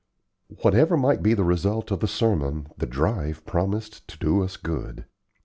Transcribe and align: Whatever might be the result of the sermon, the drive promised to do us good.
Whatever 0.63 0.97
might 0.97 1.21
be 1.21 1.35
the 1.35 1.43
result 1.43 1.91
of 1.91 1.99
the 1.99 2.07
sermon, 2.07 2.69
the 2.75 2.87
drive 2.87 3.45
promised 3.45 4.07
to 4.07 4.17
do 4.17 4.41
us 4.43 4.57
good. 4.57 5.05